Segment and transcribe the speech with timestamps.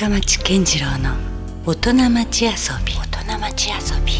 [0.00, 1.14] 深町健次郎の
[1.66, 2.50] 大人町遊
[2.86, 2.94] び。
[2.94, 4.12] 大人町遊び。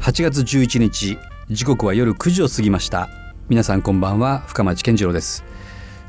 [0.00, 1.16] 8月11日
[1.48, 3.08] 時刻は夜9時を過ぎました。
[3.48, 5.44] 皆さんこんばんは深町健次郎です。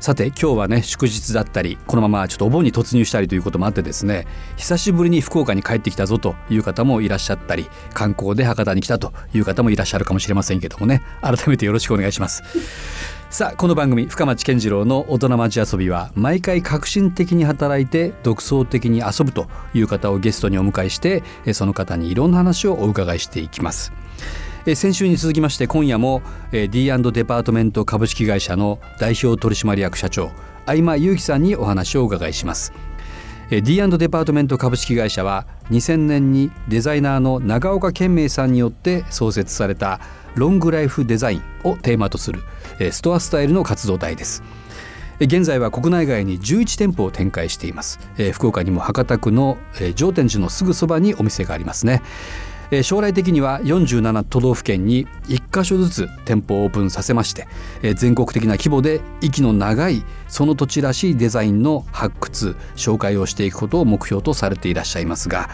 [0.00, 4.26] さて今日はね祝日だったりこのままちょっとお盆に突入したりということもあってですね
[4.56, 12.42] 久しぶりに福岡に帰ってきたぞという方もいらっしゃったり観光で博多に来たという方もいらっしゃるかもしれませんけどもね改めてよろしくお願いします
[13.34, 23.92] さあこの番組深町健次郎の大人町遊びは毎回革新的に働いて独創的に遊ぶという方をゲストにお迎えしてその方にいろんな話をお伺いしていきます。
[24.76, 30.30] 先週に続きまして今夜も D& デパートメント株式会社の代表取締役社長
[30.64, 32.72] 相間裕樹さんにお話をお伺いします。
[33.50, 39.98] D& デパートメント株式会社は2000年にデザイナーの長岡健明さんによって創設された
[40.36, 42.44] ロングライフデザインをテーマとする
[42.90, 44.42] ストアスタイルの活動体です。
[45.20, 48.00] 現在は国内外に11店舗を展開しています。
[48.32, 49.58] 福岡にも博多区の
[49.94, 52.02] 上天寺のすぐそばにお店がありますね。
[52.82, 57.46] 将来的には47都道府県に1カ所ずつ店舗をオープンさせまして
[57.94, 65.50] 全国的な規模で息の長いその土地らしいデザインの発掘紹介をしていくことを目標とされていらっしゃいますが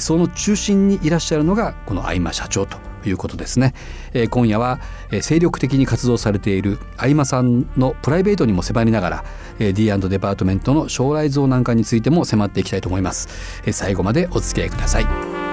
[0.00, 2.78] その中心にいらっしゃるのがこの相間社長と
[3.08, 3.74] いうことですね。
[4.12, 9.24] え今夜はえ精力的に活動されている相間さんのプライベートにも迫りながら
[9.58, 13.62] え D& デパートメントの将来像なんかについても迫っていきたいと思います。
[13.66, 15.43] え最後までお付き合いください。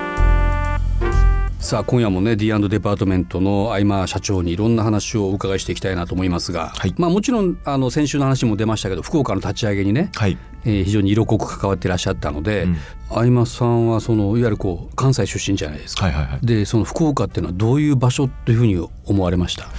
[1.72, 12.78] さあ今夜もね D& デパートメントの相間社長にいろんな話をお伺いしていきたいなと思いますが、はい、まあ、もちろんあの先週の話も出ましたけど福岡の立ち上げにね、はい、えー、非常に色濃く関わっていらっしゃったので、うん、
[13.08, 19.70] 相間さんはそのいわゆるこう関西出身じゃないですか、はいはいはい、でその福岡っていうのはどういう場所というふうに思われました？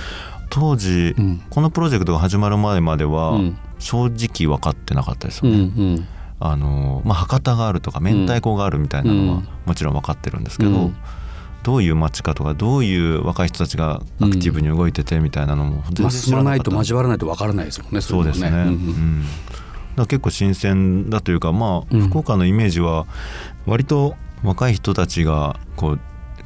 [0.48, 3.39] 当時、うん、このプロジェクトが始まる前までは、
[3.79, 5.59] 正直分かってなかったですよね。
[5.59, 5.65] うんう
[5.97, 6.09] ん。
[6.41, 10.97] あのまあ、博多があるとか明太子があるみたいなのはもちろん分かってるんですけど、うん
[11.62, 19.24] どういう街かとかどういう若い人たちがアクティブに動いててみたいなのも全然知らなかった、まあ、交わらないとわからないですもんねそうですね、うん、
[19.96, 23.06] だ結構新鮮だというかまあ福岡のイメージは
[23.67, 26.01] 割と若い人たちがこう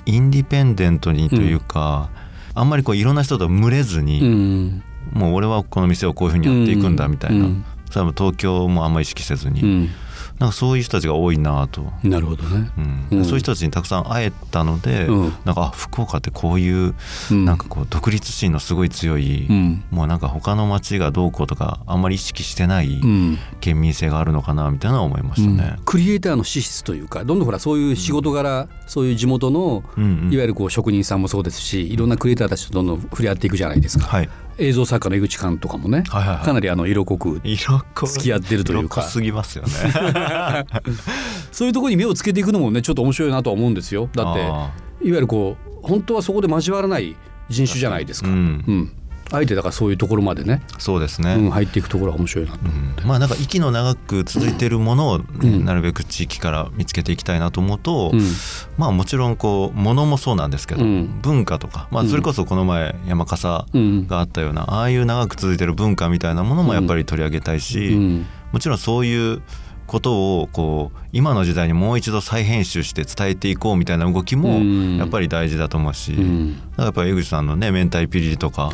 [0.06, 2.10] インディペンデントにというか、
[2.54, 4.80] あんまりこういろんな人と群れずに、
[5.12, 7.48] もう俺はこの店をこういうふうにやっていくんだみたいな、
[7.90, 9.90] それは東京もあんまり意識せずに。
[10.38, 11.92] なんかそういう人たちが多いなと。
[12.02, 12.70] なるほどね、
[13.10, 16.94] うん、そういう人たちにたくさん会えたので、うん、なんか福岡ってこういう、
[17.30, 23.00] なんかこう独立心のすごい強い、うん、もうなんか他の町がどうこうとかあんまり意識してない
[23.60, 29.84] 県民性があるのかなみたいな思いましたね、クリエイターの資質というかどんどんほらそういう仕事柄、そういう地元の、
[30.30, 34.04] いわゆるこう職人さんもそうですしいろんなクリエイターたちとどんどん触れ合っていくじゃないですか。
[34.06, 39.02] はい映像作家の井口監とかもね、はいはいはい、かなりあの色濃く付き合ってるというか。
[39.02, 39.70] すぎますよね。
[41.52, 44.08] そういうところに目をつけていくのもねちょっと面白いなとは思うんですよ。
[44.14, 44.70] だっていわ
[45.02, 47.16] ゆるこう本当はそこで交わらない
[47.48, 48.28] 人種じゃないですか。
[48.28, 48.38] うん、う
[48.72, 48.92] ん
[49.30, 50.62] あえてだからそういうところまでね。
[50.78, 58.20] そうですね、うん、入っていくところが面白いなと思って、うん、まあなんか息の長く続いているものを、ね、なるべく地域から見つけていきたいなと思うと、うん、
[58.76, 69.42] まあもちろんこうものもそうなんですけど、文化とか、まあ、それこそこの前山笠があったような、ああいう長く続いている文化みたいなものもやっぱり取り上げたいし、もちろんそういう
[69.86, 74.58] ことをこう今の時代にもう一度再編集して伝えていこうみたいな動きも
[74.98, 78.70] やっぱり大事だと思うし、うん、やっぱり江口さんのね明太ピリとか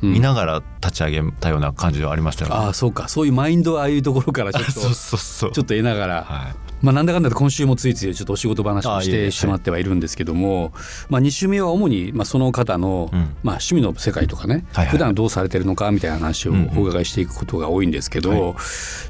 [0.00, 2.56] 見ながら立ち上げたような感じではありましたよね。
[2.56, 3.08] ああそうか。
[3.08, 5.52] そういうマインドはああいうところからちょっと そうそうそう。
[5.52, 10.72] ちょっと得ながら、はい、まあ、なんだかんだ今週もついついちょっとお仕事話をしてしまってはいるんですけども、
[11.08, 18.54] まあ、2週目は主にまあその方の、まあ、趣味の世界とかね、はいはい、普段どうされてるのかみたいな話をお伺いしていくことが多いんですけど、うんうん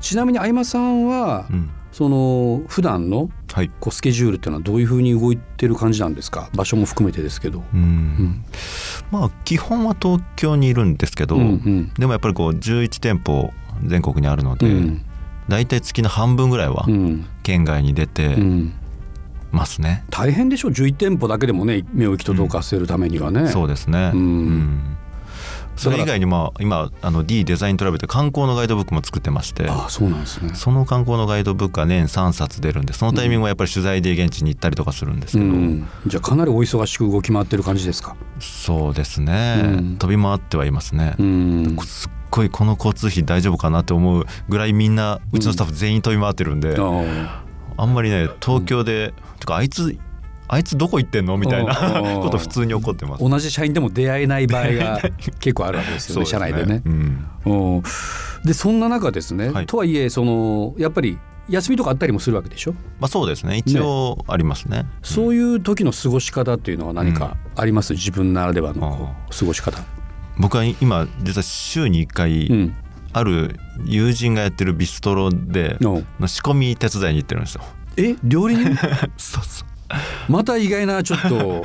[0.00, 1.70] ちなみに相間さんは、うん。
[1.92, 3.28] その普段の
[3.78, 6.48] こうスケジュールっていうのはどういうふうに動いてる感じなんですか？
[6.54, 8.42] 場所も含めてですけど、うん、
[9.10, 13.52] まあ基本は東京にいるんですけど、うんうん、でもやっぱりこう11店舗
[13.84, 15.04] 全国にあるので、うん、
[15.48, 16.86] 大体月の半分ぐらいは
[17.42, 18.36] 県外に出て、
[19.50, 20.04] ますね。
[20.10, 20.68] 大変でしょ？
[20.68, 24.96] う11店舗だけでもね目を行き届かせるためにはね、そうですね、うん。
[25.76, 29.66] それ以外にも今あの D デザイントラベルって観光のガイドブックも作ってまして。
[29.68, 30.54] あそうなんですね。
[30.54, 38.16] その観光のガイドブックは年3冊出るんでそのタイミングはやっぱり取材で現地に行ったりとかするんですけど、うん、じゃあかなりお忙しく動き回ってる感じですか？
[38.38, 46.76] そうですね、うん、飛び回ってはいますね、うん、すっごいこの交通費大丈夫かなって思うぐらいみんなうちのスタッフ全員飛び回ってるんで、
[47.76, 49.98] あんまりね東京で、てかあいつ
[50.48, 51.36] あいつどこ行ってんの？
[51.36, 51.74] みたいな
[52.20, 55.00] こと普通に起こってます、同じ社員でも出会えない場合が
[55.40, 56.82] 結構あるわけですよね社内でね。
[56.84, 57.82] うん、
[58.44, 61.18] でそんな中ですね、はい、とはいえそのやっぱり
[61.48, 63.56] 休みとかあったりもするわけでしょ、まあ、そうですね。
[63.56, 69.82] 一応ありますね、ね、そういう時の過ごし方っていうのは何かあります、うん、自分ならではの過ごし方
[70.38, 72.74] 僕は今実は週に1回、うん、
[73.12, 77.62] ある友人がやってるビストロでの仕込み手伝いに行ってるんですよ。
[77.96, 78.16] え？
[78.24, 78.74] 料理人？
[79.16, 80.32] そうそう。
[80.32, 81.62] また意外なちょっと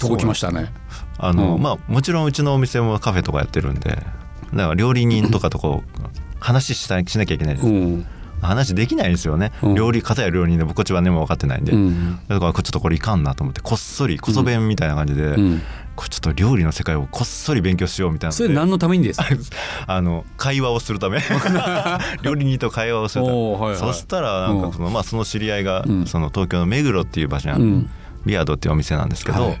[0.00, 0.72] とこ来ましたね。
[1.18, 4.04] あの、うん、まあもちろんうちのお店もカフェとかやってるんでだか
[4.52, 6.00] ら料理人とかとこう
[6.40, 8.06] 話したしなきゃいけないです、うん。
[8.42, 15.62] 話できないですよね、うん、料理方や料理人で僕こっちはねも分かってないんで、うん、だからちょっとこれいかんなと思ってこっそりこそ弁みたいな感じで、うん、
[15.94, 19.26] これちょっと料理の世界をこっそり勉強しようみたいなそれ何のためにですか？
[19.86, 21.20] あの会話をするため。
[22.22, 27.88] 料理人と会話をするため、はいはい、そしたらなんかその,、まあ、その知り合いが、その東京の目黒っていう場所にある、
[28.24, 29.58] ビアードっていうお店なんですけど、はい、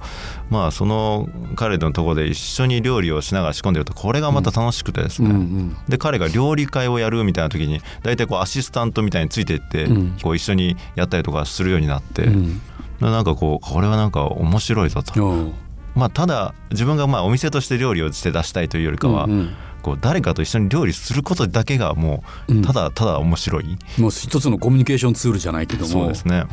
[0.50, 5.40] まあその彼のとこで一緒に料理をしながら仕込んでるとこれがまた楽しくてですね、うんうん。
[5.40, 12.60] うん、で彼が料理会をやるみたいな時に大体こうアシスタントみたいについていって、うん、こう一緒にやったりとかするようになって、うん、
[13.00, 15.52] なんかこうこれはなんか面白いぞと。
[15.94, 19.54] まあ、ただ自分がまあお店として料理をして出したいというよりかは、うんうん。
[19.82, 25.86] こう誰かと一緒に料理することだけがもうただただ面白い、もう一つのコミュニケーションツールじゃないけども。
[25.86, 26.44] そうですね。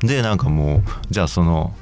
[0.00, 1.74] でなんかもうじゃあその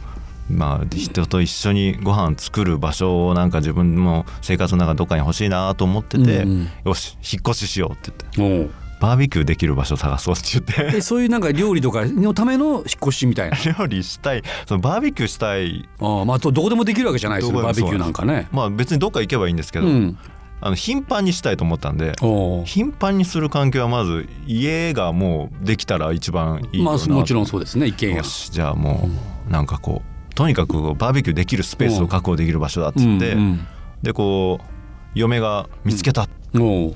[0.50, 8.70] まあ、人と一緒にご飯作る場所をなんか自分の生活の中どっかに欲しいなと思ってて、うんうん、よし引っ越ししようって言って。
[9.02, 11.00] バーベキューできる場所探そうって言って。
[11.00, 13.56] そういうなんか料理とかのための引っ越しみたいな。
[13.76, 14.44] 料理したい。
[14.64, 15.88] そのバーベキューしたい。
[15.98, 17.52] ああまあどこでもできるわけじゃないです。
[17.52, 18.46] よバーベキューなんかね。
[18.52, 20.16] まあ別にどっか行けばいいんですけど、うん、
[20.60, 22.12] あの頻繁にしたいと思ったんで
[22.64, 28.22] 頻繁にする環境はまず家がもうできたら一番いいまあもちろんそうですね一軒家。
[28.22, 29.10] じゃあも
[29.48, 33.18] うなんかこうとにかくバーベキューできるスペースを確保できる場所だっつって、うんう
[33.54, 33.66] ん、
[34.00, 34.64] でこう
[35.14, 36.94] 嫁が見つけた、うん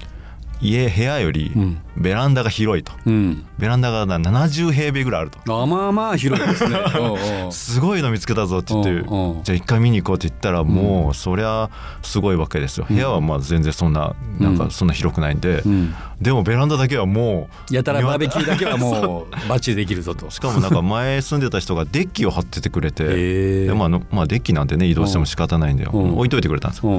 [0.60, 1.52] 家部屋より
[1.96, 5.62] ベランダが広いと、うん、ベランダが70平米ぐらいあると。
[5.62, 6.76] あまあまあ広いですね。
[7.50, 9.08] すごいの見つけたぞって言って
[9.44, 11.70] じゃあ一回見に行こうって言ったらもうそりゃ
[12.02, 12.86] すごいわけですよ。
[12.88, 20.30] 部屋はまあ全然そんななんかそんな広くないんで、うん、でもベランダだけはもうやたらバーベキューだけはもう バッチリできるぞと。
[20.30, 26.90] しかもなんか前住んでた人がデッキを張っててくれてで、まあ、まあデッキなんてね移動しても仕方ないんで置いといてくれたんですよ。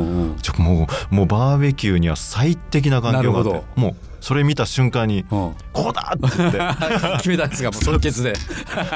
[0.58, 5.56] もうもうバーベキューには最適な環境があってもうそれ見た瞬間に「こ
[5.90, 6.58] うだ!」って言って。
[7.18, 8.34] 決めたんですかもう即決で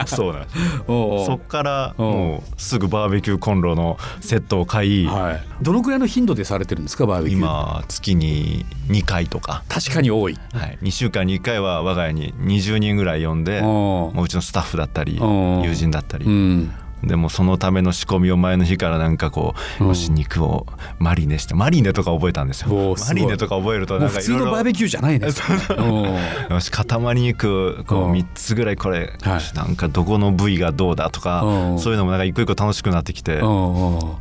[0.05, 0.45] そうなん
[0.87, 7.41] そっからもうすぐバーベキューコンロのセットを買い、はい、どのくらいの頻度でされてるんですかバーベキュー？
[7.41, 9.63] 今月に2回とか。
[9.67, 16.71] 確かに多い、はい、2週間に1回は我が家に20人ぐらい呼んでもううちのスタッフだったり友人だったり、うん
[17.03, 20.67] でもそのための仕込みを前の日からなんかこう、よし肉を
[20.99, 22.95] マリネしてマリネとか覚えたんですよ。
[23.07, 25.27] マリネとか覚えるとなんか普通のバーベキューじゃないね。
[26.49, 29.13] よし塊肉こう3つぐらいこれ、
[29.55, 31.41] なんかどこの部位がどうだとか
[31.77, 34.19] そういうのもなんか一個一個楽しくなってきても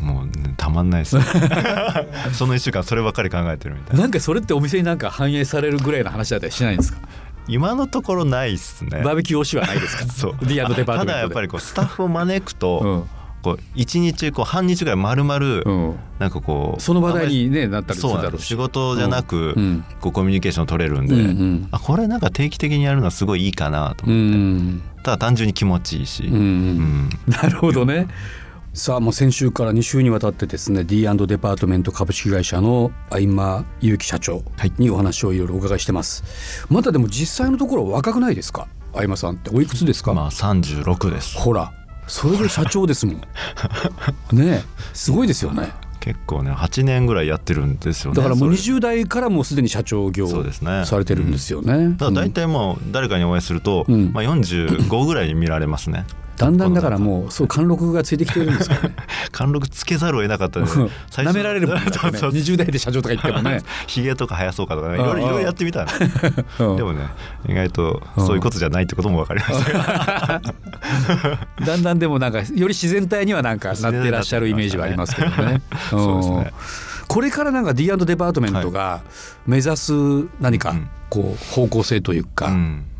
[0.00, 1.16] う、ね、たまんないです。
[2.34, 4.02] その1週間そればっかり考えてるみたいな。
[4.02, 6.98] なんかそれってお店になんか反映されるぐらいの話だったりしないんですか？
[7.48, 9.02] 今のところないっすね。
[9.02, 10.06] バーベキュー推しはないですか？
[10.12, 10.36] そう。
[10.42, 13.16] ディアンドデパートただやっぱりこうスタッフを招くと、うん
[13.46, 19.54] こう一日こう半日ぐらい丸々なんかこうその話題に、ね、なったりするだろう仕事じゃなく
[20.00, 26.34] こうコミュニケーション取れるんで、うんうん、あこれなんか定期的にやるのはすごいいいかなと思って、うん、ただ単純に気持ちいいし、うん。
[26.34, 28.08] うん、 なるほどね
[28.76, 34.42] さあもう先週から2週にわたってですね D& デパートメント株式会社の相間祐樹社長
[34.76, 36.22] にお話をいろいろお伺いしてます、
[36.60, 38.68] はい、またでも実際のところ若くないですか？
[38.92, 39.48] 相間さんって。
[39.48, 40.12] おいくつですか？
[40.12, 41.38] まあ36です。
[41.38, 41.72] ほら
[42.06, 43.20] それで社長ですもん。
[44.36, 45.72] ねすごいですよね。
[46.00, 50.28] 結構ね8年ぐらいやってるんですよねだからもう20代からもうすでに社長業
[50.84, 56.06] されてるんですよね、ねうん、だから大体もう誰かにお会いすると、うん、まあ、45ぐらいに見られますね
[56.36, 58.94] だんだんだからもうそう貫禄がついてきてるんですかね。
[59.32, 60.66] 貫禄つけざるを得なかったね
[61.24, 61.82] なめられるもんね。
[61.90, 63.62] 20代で社長とか言ってもね。
[63.86, 64.94] ひげとか生やそうかとかね。
[64.94, 65.92] いろいろやってみたね
[66.58, 67.08] でもね
[67.48, 70.40] 意外とそういうことじゃないってことも分かりました
[71.64, 75.62] だんだんでもなんかより自然体にはなんかなってらっしゃるイメージはありますけどね。
[75.90, 76.52] そうですね。
[77.08, 79.02] これからなんか D& デパートメントが
[79.46, 79.92] 目指す
[80.40, 80.74] 何か
[81.08, 82.52] こう方向性というか、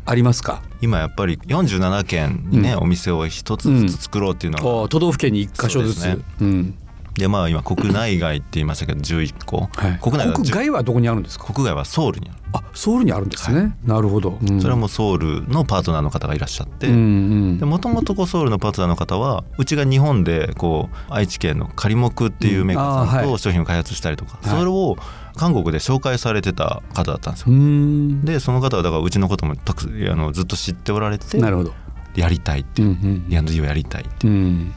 [0.07, 0.63] ありますか？
[0.81, 6.77] 今やっぱり47県にね、うん、お店を一つずつ作ろうっていうのは、うん、都道府県に1箇所ずつ、ね、うん。
[7.15, 11.51] でまあ今国内外って言いましたけど11個、はい、国内国外はどこにあるんですか？
[11.51, 12.37] 国外はソウルにある。
[12.53, 24.95] あソウルにあるんですね、はい、なるほど、うん、それはもうソウルのパートナーの方がいらっしゃってもともとソウルのパートナーの方はうちが日本でこう愛知県の仮木っていうメーカーさんと商品を開発したりとか、はい、それを
[25.37, 28.25] 韓国で紹介されてた方だったんですよ。
[28.25, 31.73] でその方はだからうちのこともたくあのずっと知っておられてなるほど。
[32.15, 34.73] やりたいって、うんうん、D&D をやりたいって、うん、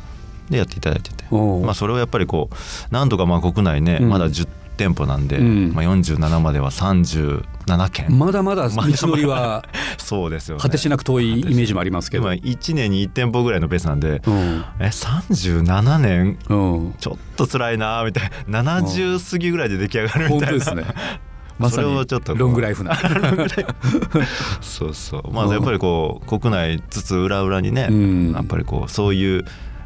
[0.50, 4.46] でやっていただいてて、まあ、それをやっぱりこうなんとかまあ国内ね、うん、まだ10
[4.80, 9.62] 店舗なんで、うん、まあ、47までは37件まだまだ 道のりは
[9.98, 12.30] そうですよ、ね、果てしなく遠いイメージもありますけど。
[12.30, 18.62] 1年に1店舗ぐらいのペースなんで、うん、え37年、うん、ちょっと辛いなみたいな。
[18.62, 20.84] 70過ぎぐらいで出来上がるみたいな、ですね。
[21.58, 21.94] まさに
[22.36, 22.96] ロングライフな。
[24.62, 25.30] そうそう。
[25.30, 29.44] まあやっぱりこう国内つつ裏裏にね、うん、やっぱりこうそういう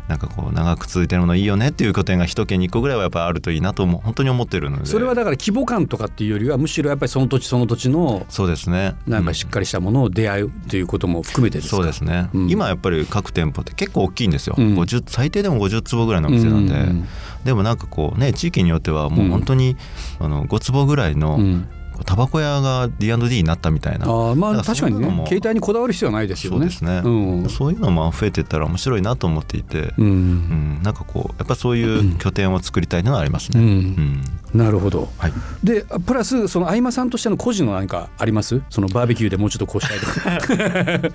[0.09, 4.87] なんかこう長く続いてるものいいよねっていう拠点が一県に1個ぐらいはやっぱあるといいなと思う本当に思ってるので。
[4.87, 8.97] それはだから規模感とかっていうよりはむしろやっぱりその土地その土地のそうですね。
[9.07, 11.77] なんかしっかりしたものを出会うということも含めてですか。
[11.77, 16.81] そうですね、うん、今やっぱり各店舗って結構大きいんですよ、うん、最低でも50坪ぐらいのお店なんで、うん。
[16.81, 17.07] うん、
[17.45, 19.77] でもなんかこうね地域によってはもう本当に、
[20.21, 21.39] あの5坪ぐらいの、
[22.05, 24.07] タバコ屋が D&D になったみたいな。
[24.07, 26.59] あまあ確かにね携帯にこだわる必要はないですよね。
[26.59, 27.09] そうですね、う
[27.47, 34.23] ん、そういうのも増えていったら面白いなと思っていて、うん、うん、なんかこうやっぱそういう拠点を作りたいのはありますね、うん、
[34.55, 35.33] なるほど、はい、
[35.63, 38.63] でプラスその相馬さんとしての個人の何かあります？
[38.71, 41.15] そのバーベキューでもうちょっとこうしたいとか。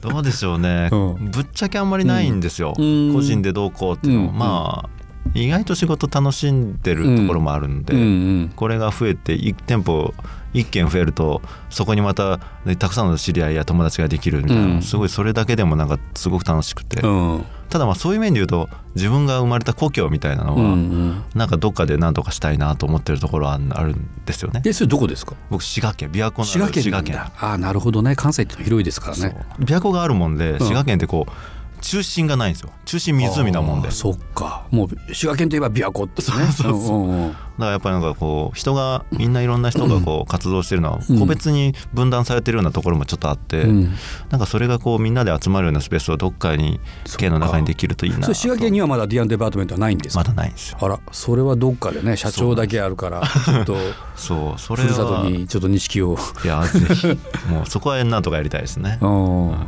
[0.10, 2.82] どうでしょうね、ぶっちゃけあんまりないんですよ、個
[3.22, 4.99] 人でどうこうっていうのまあ
[5.34, 8.06] 意外と仕事楽しんでるところもあるんで、うんうん。
[8.06, 8.10] う
[8.44, 10.12] ん、これが増えて1店舗
[10.54, 24.62] 1軒増えるとそこにまた、ね、たくさんの知り合いや友達ができるみたいな、うん、すごいそれだけでもなんかすごく楽しくて、うん、ただまあそういう面で言うと自分が生まれた故郷みたいなのは、うんうん、なんかどっかで何とかしたいなと思ってるところはあるんですよね。
[24.64, 25.36] えそれどこですか？
[25.50, 26.10] 僕滋賀県。
[26.10, 27.20] 琵琶湖の滋賀県滋賀県。
[27.20, 28.16] ああなるほどね。
[28.16, 29.36] 関西って広いですからね。
[29.60, 31.32] 琵琶湖があるもんで滋賀県ってこう、
[31.80, 32.70] 中心がないんですよ。
[32.84, 33.90] 中心湖なもんで。
[33.90, 34.66] そっか。
[34.70, 36.28] もう滋賀県といえば琵琶湖ってね。
[36.52, 43.94] そうそうそう、だからやっぱりなんかこう人がみんないろんな人がこう活動してるのは個別に分断されてるようなところもちょっとあって、うん、
[44.30, 46.80] なんかそれがこうみんなで集まるようなスペースをどっかに
[47.18, 50.78] 県の中にできるといいな滋賀県にはまだ D&DEPARTMENT はないんですまだないんですよ。
[50.80, 53.76] あらそれはどっかでね社長だけあるからちょっと
[54.16, 54.88] そうそれは。
[54.88, 56.18] ふるさとにちょっと錦を。
[56.44, 57.06] いやぜひ。
[57.50, 59.66] もうそこはなんとかやりたいですね、 うん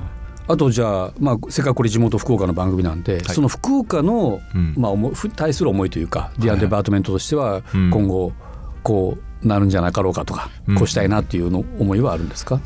[0.49, 4.93] あとじゃあ、まあ、せっかくこれ地元福岡の番組なんで、はい、その福岡の、うん、まあ、
[5.37, 8.33] 対する思いというか、 D&DEPARTMENT としては今後
[8.83, 12.61] こうなるんじゃなかろうかとか、うん、こうしたいなっていうの思いはあるんですか？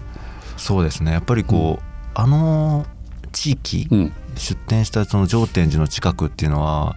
[0.56, 1.12] そうですね。
[1.12, 2.86] やっぱりこう、あの
[3.32, 3.86] 地域、
[4.34, 6.96] 出店したその上天寺の近くっていうのは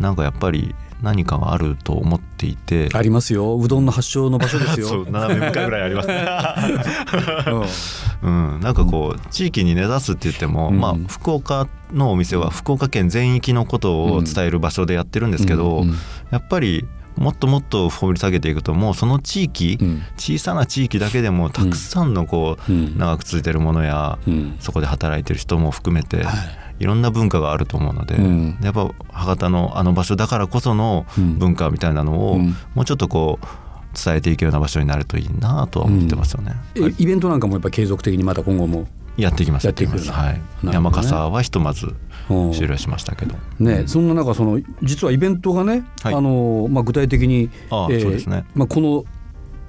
[0.00, 0.74] なんかやっぱり
[1.04, 2.88] 何かがあると思っていて。
[2.92, 3.56] ありますよ。
[3.56, 5.06] うどんの発祥の場所ですよ。
[5.10, 6.08] 斜め向かいぐらいあります。
[6.08, 6.26] ね、
[8.24, 15.84] うん、なんかこう地域に根ざすって言っても、うん、まあ福岡のお店は福岡県全域のことを伝える場所でやってるんですけど、
[16.30, 26.32] やっぱりもっともっと掘り下げていくともうその地域、うん、小さな地域だけでもたくさんのこう、うん、長く続いてるものや、うん、そこで働いてる人も含めて、は
[26.78, 28.16] い、いろんな文化があると思うので、
[28.64, 32.38] やっぱ博多のあの場所だからこその文化みたいなのを、
[32.74, 33.46] もうちょっとこう
[33.94, 40.34] 伝えていくような場所になるといいなとは思ってますよね、はい、イベントなんかもやっぱ継続的にまた今後もやっていきますやっていくはい、
[40.66, 41.94] ね、山笠はひとまず
[42.52, 49.04] 終了しましたけど、ね、うん、そんな中その実はイベントがね、はい、あのまあ、具体的にあ、えー、そうですね、まあ、この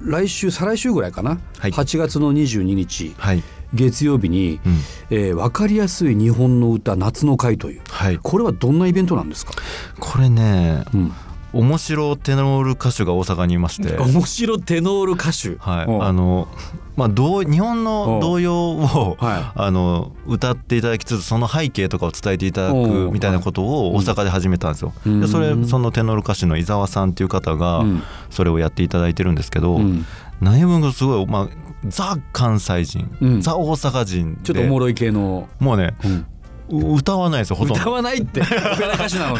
[0.00, 4.72] 来週再来週ぐらいかな、はい、8月の22日、はい、月曜日に、うん、
[5.10, 9.52] えー、分かりやすい日本の歌夏の会という、はい、これはどんなイベントなんですか？
[9.98, 11.12] これね、うん
[11.56, 13.96] 面白テノール歌手が大阪にいまして。
[13.96, 15.56] 面白テノール歌手。
[15.58, 16.06] はい。
[16.08, 16.48] あの
[16.96, 24.94] まあ、どう日本の童謡を、はい、あの歌っていただきつつその背景とかを伝えていただくみたいなことを大阪で始めたんですよ。
[25.04, 27.84] でそれそのテノール歌手の伊沢さんっていう方が
[28.30, 30.06] それをやっていただいてるんですけど、うん、
[30.40, 31.48] 内文がすごい、まあ、
[31.86, 35.48] ザ関西人、うん、ザ大阪人ちょっとおもろい系の。
[35.58, 36.26] もうね、うん
[36.68, 37.80] 歌わないですよほとんど。
[37.80, 39.32] 歌わないって歌手な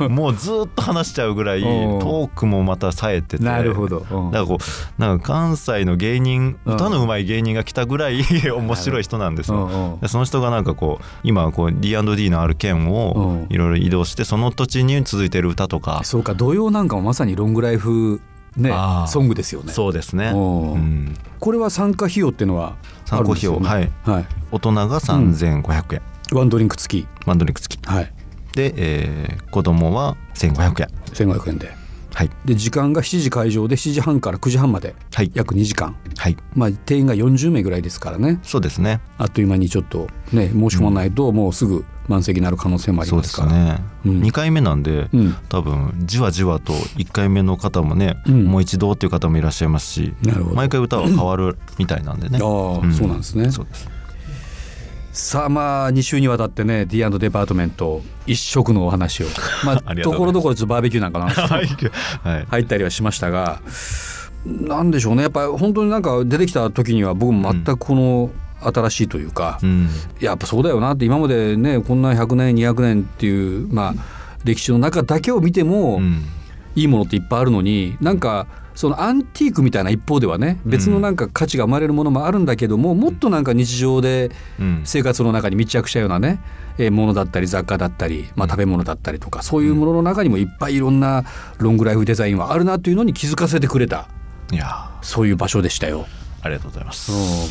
[0.00, 3.44] の もうずっと話しちゃうぐらいトークもまた冴えてて。
[3.44, 4.00] なるほど。
[4.00, 9.98] だからこうなんか関西の芸人歌のうまい芸人が来たぐらい 面白い人なんですよ。
[10.06, 16.00] その人がなんかこう今こう D&D のある県をいろいろ移動してその土地に続いてる歌とか。
[16.04, 18.20] そうか童謡なんかもまさにロングライフ
[18.58, 18.72] ね、
[19.06, 19.72] ソングですよね。
[19.72, 20.32] そうですね。
[20.34, 22.74] うん、これは参加費用っていうのは
[23.04, 27.08] 参加費用、はい、はい、大人が三千五百円、ワンドリンク付き。
[27.26, 27.86] ワンドリンク付き。
[27.86, 28.12] はい。
[28.54, 30.88] で、えー、子供は1500円。
[31.14, 31.72] 1500円で。
[32.14, 32.30] はい。
[32.44, 35.96] で時間が7時会場で7時半から9時半まで、はい、約2時間。
[36.16, 36.36] はい。
[36.54, 38.40] まあ定員が40名ぐらいですからね。
[38.42, 39.00] そうですね。
[39.18, 43.52] あっという間にちょっとね申し込まないともうすぐ満席になる可能性もありますから。
[43.52, 50.14] ね、うん、2回目なんで、うん、多分じわじわと1回目の方もね、うん、もう一度っていう方もいらっしゃいますし
[50.54, 52.40] 毎回歌は変わるみたいなんでね、ああ、
[52.92, 53.50] そうなんですね。
[53.50, 53.88] そうです
[55.18, 59.26] さあまあ2週にわたってね D& デパートメント一食のお話を。
[59.66, 61.28] まあところどころちょっとバーベキューなんかな
[62.46, 63.60] 入ったりはしましたが
[64.46, 65.22] なんでしょうね。
[65.22, 69.88] やっぱり本当になんか出てきた時には僕も全くこの、新しいというか、うん、
[70.20, 73.94] やっぱそうだよなって今までねこんな100年200年っていうまあ
[74.44, 76.24] 歴史の中だけを見ても、うん、
[76.76, 78.46] いいものっていっぱいあるのになんか
[78.78, 84.30] そのアンティークみたいな一方ではね別のなんか価値が生まれるものもあるんだけども、もっとなんか日常で
[84.84, 86.38] 生活の中に密着したようなね、
[86.78, 91.24] えものだったり雑貨だったり、まあ、食べ物だったりとかそういうものの中にもいっぱいいろんな
[91.58, 94.06] ロングライフデザインはあるなというのに気づかせてくれた
[94.52, 94.88] いや。
[95.02, 96.06] そういう場所でしたよ。
[96.40, 97.10] ありがとうございます。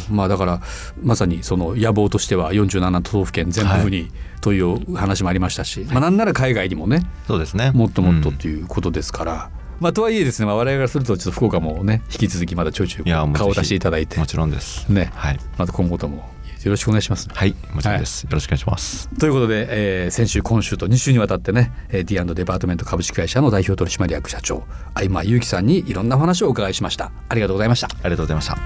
[0.10, 0.62] うん、まあだから
[1.03, 7.72] まさにその野望としては47都道府県全部にという話もありましたし、はい、まあなんなら海外にもね、そうですね。
[7.72, 9.50] もっともっとということですから。
[9.79, 17.29] うん、まあ、とはいえですね、まあ、我々からするとちょっと福岡もね引き続きまだちょいちょい顔を出していただいてもちろんですね、はい、また今後ともよろしくお願いします。
[17.34, 18.25] はい、もちろんです。
[18.25, 19.10] はい、よろしくお願いします。
[19.19, 24.65] ということで、えー、先週今週と2週にわたってね、D& デパートメント株式会社の代表取締役社長
[24.96, 27.12] 相馬祐樹さんにいろんな話をお伺いしました。
[27.29, 27.88] ありがとうございました。
[27.88, 28.57] ありがとうございました。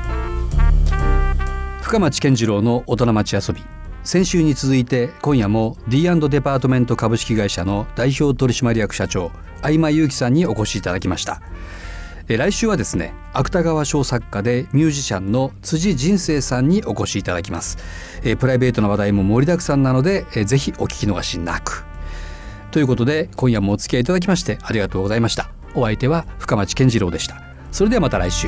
[1.82, 3.81] 深町健次郎の大人町遊び。
[4.04, 9.32] 先週に続いて今夜も D& デパートメント株式会社の代表取締役社長
[9.62, 11.42] 相馬祐樹さんにお越しいただきました。
[12.28, 17.78] 来週はですね芥川賞作家でミュージシャンの辻人生さんにお越しいただきます、
[18.40, 21.84] プライベートな話題も盛りだくさんなので、えぜひお聞き逃しなく。
[22.72, 25.52] ということで今夜もお付き合いいただきましてありがとうございました。
[25.76, 27.42] お相手は深町健次郎でした。
[27.72, 28.48] それではまた来週。